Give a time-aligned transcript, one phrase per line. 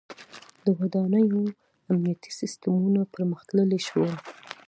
[0.65, 1.41] •د ودانیو
[1.91, 4.11] امنیتي سیستمونه پرمختللي شول.